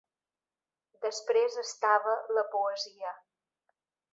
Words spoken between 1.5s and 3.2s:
estava la poesia.